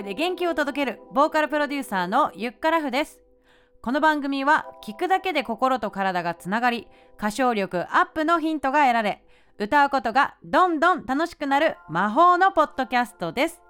[0.00, 3.20] 声で元気を届けるボーカルプロデューサーのゆっからふです。
[3.82, 6.86] この番組は聞くだけで心と体がつながり
[7.18, 9.22] 歌唱力アップのヒントが得られ
[9.58, 13.60] 歌うことがどんどん楽しくなる魔法のポッドキャストです。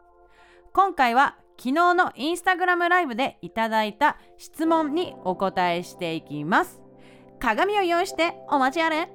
[0.73, 6.81] 今回は昨日のインスタグラムライブでいただいた質問にお答えしていきます。
[7.41, 9.11] 鏡を用意してお待ちあれ。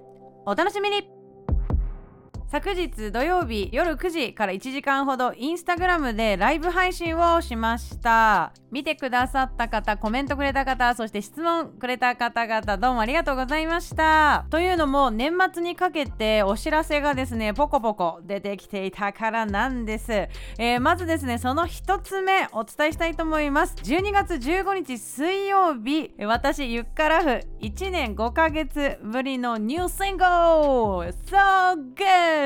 [0.45, 1.15] お楽しみに。
[2.52, 27.29] 昨日土曜日夜9時から1時間ほどインスタグラムでライブ配信をしました見てくださった方コメントくれた方そして質問くれた方々どうもありがとうございましたというのも年末にかけてお知らせがですねポコポコ出てきていたからなんです、えー、まずですねその1つ目お伝えしたいと思います12月15日水曜日私ゆっからふ
[27.62, 30.29] 1年5ヶ月ぶりのニューシングル
[31.26, 32.45] So good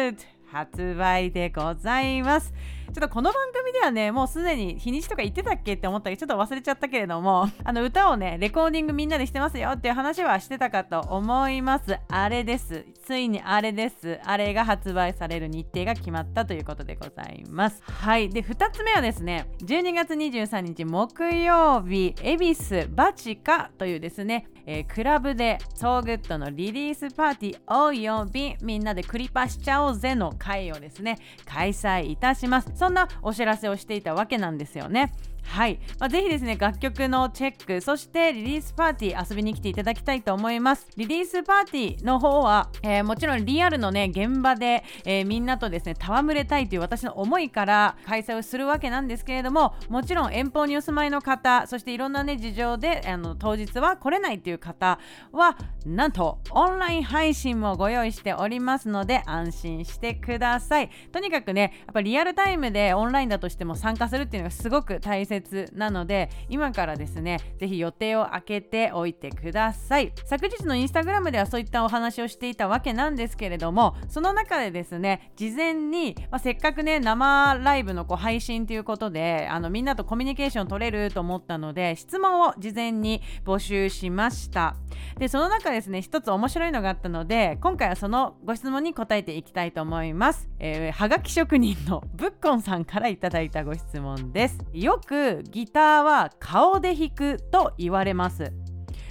[0.52, 2.54] 発売でございます。
[2.90, 12.00] ちょっとこの番組ではね、もうすでに日にちとか言ってたっけって思ったけど、ちょっと忘れちゃったけれども、 あの歌をね、レコーディングみんなでしてますよっていう話はしてたかと思います。
[12.10, 12.84] あれです。
[13.06, 14.20] ついにあれです。
[14.24, 17.84] あれが発売される日程が決まったということでございます。
[17.84, 18.30] はい。
[18.30, 32.72] で、2つ目はですね、12月23日木曜日、恵比寿バチカというですね、えー、クラブで So good のリリースパーティーを及びみんなでクリパしちゃおうぜの会をですね開催いたします。
[32.76, 35.12] そんなお知らせをしていたわけなんですよね。
[35.50, 40.88] はい、まあ、ぜひですね楽曲のチェックそしてリリースパーティー遊びに来ていただきたいと思います。
[40.96, 55.00] リリースパーティーの方は、えー、もちろんリアルのね現場で、えー、みんなとですね戯れたいという私の思いから開催をするわけなんですけれどももちろん遠方にお住まいの方そしていろんなね事情であの当日は来れないという方
[55.32, 60.90] はなんとオンライン配信もご用意しておりますので安心してください。
[61.12, 70.12] とにかくねやっぱリアルタイムでオンラインだとしても参加するっていうのがすごく大切切なので今からですねぜひ予定を空けておいてください。
[70.26, 84.76] 昨日のインスタグラムではそういったお話をしていたわけなんですけれどもその中でですね事前に、まあ、せっかくね生ライブのこう配信ということであのみんなとコミュニケーション取れると思ったので質問を事前に募集しました。
[85.18, 94.58] でその中ですね一つ面白いのがあったので今回はそのご質問に答えていきたいと思います、えー、はがき職人のぶっこんさんからいただいたご質問です。
[94.74, 95.19] よく
[95.50, 98.52] ギターは顔で弾くと言われます。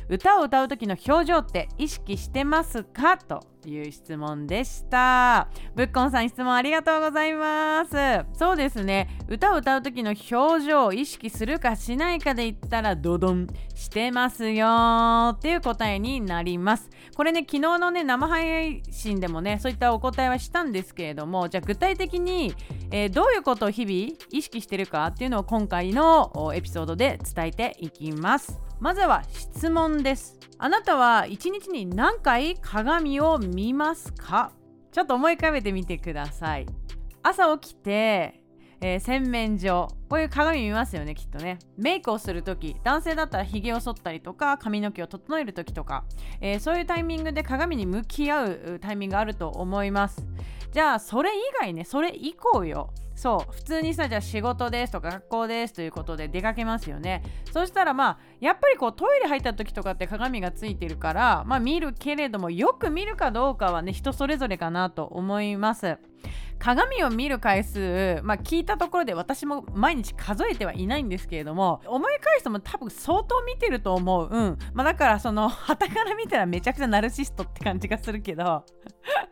[0.09, 3.19] 歌を歌う時の表情って意識してますか？
[3.19, 3.41] と。
[3.69, 5.49] という質問でした。
[5.75, 7.95] ぶっこんさん質問ありがとうございます。
[8.33, 9.11] そうですね。
[9.29, 16.89] 歌を歌う時の表情を意識するかしないかで言ったらドドンしてますよっていう答えになります。
[17.15, 22.55] これね昨日のね生配信でもねそういったお答えはしたんですけれどもじゃあ具体的に、
[22.91, 28.59] えー、どういうことを日々意識してるかっていうのを今回のエピソードで伝えていきます。
[28.81, 30.39] まずは質問です。
[30.61, 34.53] あなたは一日に何回鏡を見ますか？
[34.93, 36.67] ちょっと思い浮かべてみてください。
[37.25, 38.38] 朝起きて、
[38.81, 39.89] えー、洗面所。
[40.09, 41.59] こういう鏡見ますよねきっとね。
[41.77, 46.05] メイクをする時男性だったらひげを剃ったりとか髪の毛を整える時とか、
[46.41, 50.27] えー、そういうタイミングで鏡に向き合うタイミングがあると思います。
[50.73, 52.93] じゃあそれ以外ねそれ以降よ。
[53.15, 57.25] そう普通にさじゃあ仕事ですとか学校ですということで出かけますよね。
[57.53, 65.99] そしたらまあやっぱりこうトイレ入った時とかって鏡がついてるからまあ見るけれどもよく見るかどうかはね人それぞれかなと思います。
[66.59, 74.59] 鏡を見る回数、まあ、聞いたところで私も毎日数えてはいないんですけれども思い返すとも多分相当見てると思う、うん。
[74.75, 78.65] まあ、だからその 旗から見たらめちゃくちゃナルシストって感じがするけど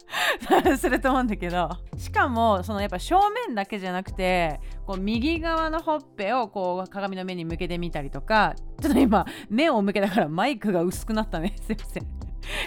[0.79, 1.69] すると思うんだけど。
[1.97, 11.55] しかもそのやっぱ正面だけじゃなくてこう右側のほっぺをこう鏡の目に向けてみたりとかちょっと今目を向けたからマイクが薄くなったね。
[11.63, 12.26] すいません。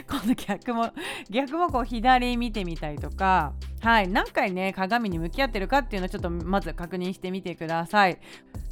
[0.09, 0.91] 今度逆も
[1.29, 8.19] 逆もこう左見てみたりとかはい何回ね鏡に向き合ってるかっていうのをちょっとまず確認してみてください。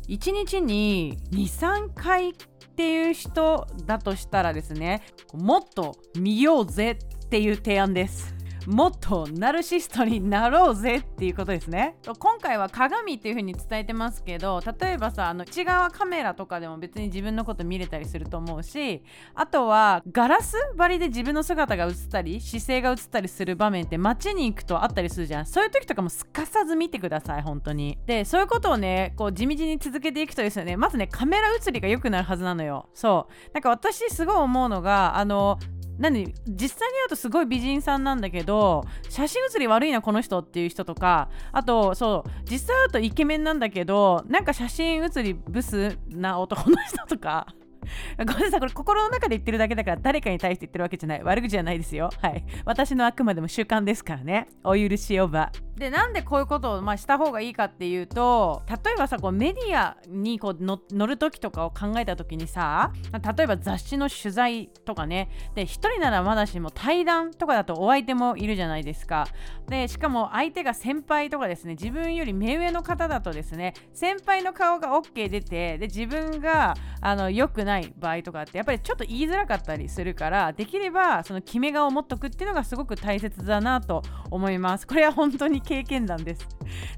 [0.07, 2.33] 1日に23回っ
[2.77, 8.37] ていう人だとしたらですねもっと見ようぜっていう提案です。
[8.68, 11.96] もっとナルシストになろうぜっていうことですね。
[12.19, 19.04] 今回は鏡っていう風に伝えてますけど例えばさあの内側カメラとかでも別に自分のこと見れたりすると思うし
[19.36, 25.46] あとはガラス張りで自分の姿が映ったり姿勢が映ったりする場面って街に行くとあったりするじゃん。
[25.46, 27.98] そういう時とかもすかさず見てください本当に。
[28.06, 30.75] でそういうことをねこう地道に続けていくとですよね。
[30.75, 32.90] まずねカメラ映りが良くなるはずなのよ。
[32.94, 33.54] そう。
[33.54, 35.58] なんか私すごい思うのがあの
[35.98, 47.48] なんで実際に会うとすごい美人さんなんだけど写真写り悪いなこの人っていう人とかあとそう実際会うとイケメンなんだけどなんか写真写りブスな男の人とか。
[48.18, 52.10] ごめんなさいこれ心の中で言ってるだけだから誰かに対して言ってるわけじゃない悪口じゃないですよ。
[52.22, 52.44] はい。
[52.66, 54.50] 私のあくまでも習慣ですからね。
[54.64, 55.52] お許しをば。
[55.78, 62.92] でなんでこういうことをまあした方がいいかっていうと例えばさこうメディアにこうの乗る時とかを考えた時にさ
[63.38, 69.28] 例えば雑誌の取材とかねで1人ならまだしも対談とかだとお相手もいるじゃないですか。
[69.68, 84.02] でしかも相手が先輩とかですね自分より目上の方だとですね先輩の顔が OK 出てで自分があの良くない場合とかってやっぱりちょっと言いづらかったりするからできればその決め顔を持っとくっていうのがすごく大切だなと
[84.32, 84.88] 思います。
[84.88, 86.48] これは本当に経験談です。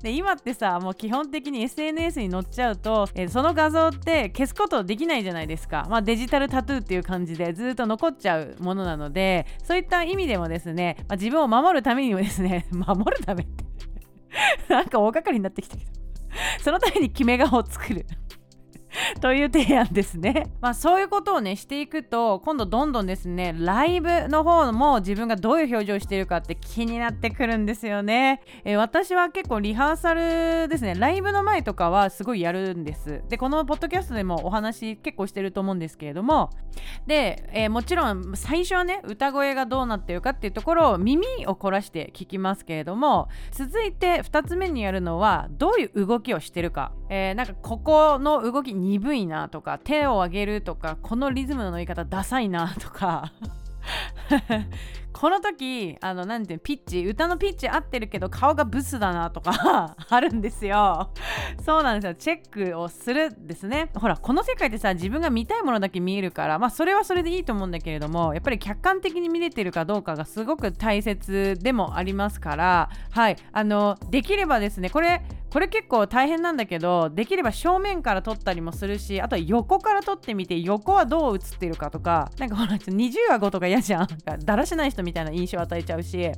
[0.02, 13.66] で今ってさもう基本的に SNS に載っちゃうと、えー、その画像って消すことできないじゃないですか、まあ、デジタルタトゥーっていう感じでずっと残っちゃうものなのでそういった意味でもですね、まあ、自分を守るためにもですね 守るためって
[14.70, 15.92] なんか大掛かりになってきたけど。
[16.62, 18.06] そのために決め顔を作る。
[19.22, 20.48] という提案ですね。
[20.62, 28.42] まあそういうことをねしていくと今度どんどんですねライブの方も自分がどういう表情をしているかって気になってくるんですよね。
[28.64, 33.22] えー、私は結構リハーサルですねライブの前とかはすごいやるんです。
[33.30, 36.50] でこのポッドキャストでもお話結構してると思うんですけれども
[37.08, 53.32] で、えー、もちろん最初はね歌声がどうなってるかっていうところを耳を凝らして聞きますけれども続いて2つ目にやるのはどういう動きをしてるか、えー、なんかここの動き鈍いなとか手を上げるとかこのリズムの乗り方ダサいなとか。
[55.12, 61.12] この時あのなんていうピッチ歌のピッチ合ってるけど顔がブスだなとか あるんですよ。
[61.66, 62.14] そうなんですよ。
[62.14, 63.90] チェックをするですね。
[63.96, 72.90] ほらこの世界ってさ自分が見たいものだけ見えるからまあそれはそれでいいと思うんだけれどもやっぱり客観的に見れてるかどうかがすごく大切でもありますから。
[73.12, 73.36] はい。
[73.52, 84.08] あのできればですねこれこれ結構大変なんだけどできれば正面から撮ったりもするしあとは横から撮ってみて横はどう映ってるかとかなんかほら20話5とか嫌じゃん。
[84.40, 86.32] だらしない人みたいな印象を与えちゃうし。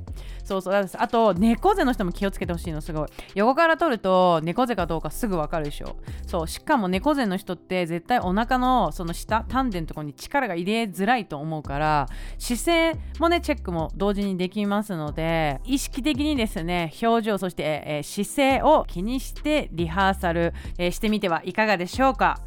[0.44, 3.08] そうそうあと猫背の人も気をつけてほしいのすごい。
[3.34, 5.96] 横から撮ると猫背かどうかすぐ分かるでしょ。
[6.26, 12.08] そうしかも猫背の人って絶対お腹のその下丹田のとこに力が入れづらいと思うから
[12.38, 22.40] 姿勢もねチェックも同時にできますので意識的にですね表情そして、えー、姿勢を気ににしてリハーサル、え、してみてはいかがでしょうか。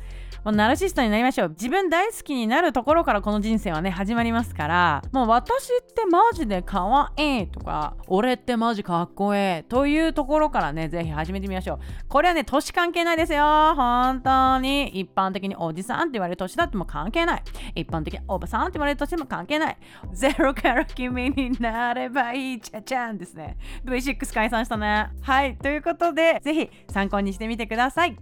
[0.46, 1.50] もうナルシストになりましょう。
[1.50, 5.02] 自分大好きになるところからこの人生はね始まりますから。
[5.12, 11.80] もう私ってマジで可愛いとか俺ってマジかっこええというところからねぜひ始めてみましょう。
[12.08, 13.44] これはね年関係ないですよ。
[13.76, 15.00] 本当に。
[15.00, 17.44] 一般的におじさんって言われる年だっても関係ない。
[17.74, 19.78] 一般的におばさんって言われる年でも関係ない。
[20.14, 23.58] ゼロから君になればいいちゃちゃんですね。
[23.84, 25.10] V6 解散したね。
[25.24, 28.16] はいということでぜひ参考にしてみてください。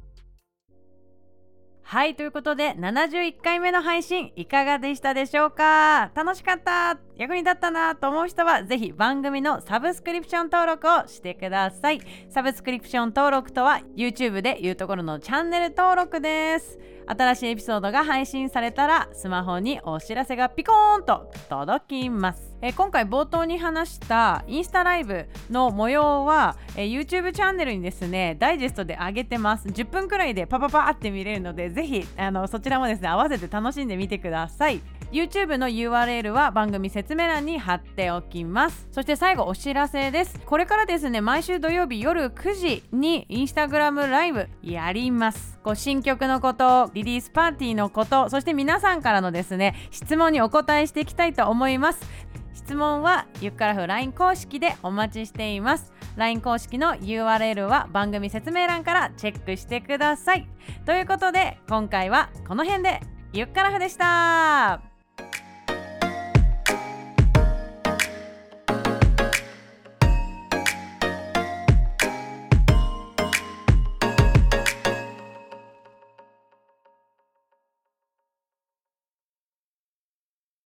[1.86, 6.12] はいということで71回目の配信いかがでしたでしょうか？
[6.16, 6.98] 楽しかった？
[7.18, 12.02] 役に立ったなと思う人はぜひ番組のサブスクリプション登録をしてください。
[12.30, 16.80] サブスクリプション登録とは YouTube でいうところのチャンネル登録です。
[17.06, 22.53] 新しいエピソードが配信されたらスマホにお知らせがピコーンと届きます。
[22.66, 29.68] え今回冒頭に話したインスタライブの模様はえ YouTube チャンネルにですねダイジェストで上げてます。
[29.68, 34.80] 10分くらいでパパパって見れるのでぜひあのそちらもですね合わせて楽しんでみてください。
[35.12, 38.88] YouTube の URL は番組説明欄に貼っておきます。
[38.92, 40.40] そして最後お知らせです。
[40.46, 45.60] これからですね毎週土曜日夜9時に Instagram ライブやります。
[45.64, 52.02] こう新曲のことリリースパーティーのことそして皆さんからのですね質問にお答えしていきたいと思います。
[52.54, 55.92] 質問はゆっからふ LINE 公式でお待ちしています。
[56.16, 60.48] LINE 公式の URL は番組説明欄からチェックしてください。
[60.86, 63.02] ということで今回はこの辺で。
[63.34, 64.93] ゆっからふでした。